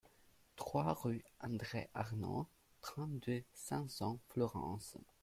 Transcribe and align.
trois 0.55 0.93
rue 0.93 1.23
André 1.41 1.87
Arnau, 1.93 2.47
trente-deux, 2.81 3.43
cinq 3.53 3.87
cents, 3.91 4.17
Fleurance 4.29 4.97